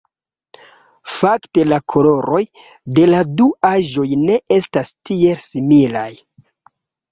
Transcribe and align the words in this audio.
Fakte 1.15 1.65
la 1.67 1.77
koloroj 1.95 2.39
de 3.01 3.05
la 3.11 3.21
du 3.43 3.49
aĵoj 3.71 4.09
ne 4.25 4.41
estas 4.59 4.93
tiel 5.11 5.47
similaj. 5.49 6.11